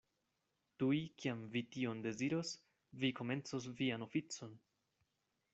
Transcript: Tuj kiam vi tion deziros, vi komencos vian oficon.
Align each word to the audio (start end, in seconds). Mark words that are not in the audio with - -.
Tuj 0.83 1.01
kiam 1.23 1.43
vi 1.57 1.63
tion 1.75 2.01
deziros, 2.07 2.55
vi 3.05 3.13
komencos 3.21 3.71
vian 3.83 4.11
oficon. 4.11 4.61